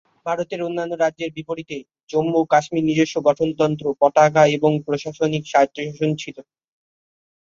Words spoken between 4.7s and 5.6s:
প্রশাসনিক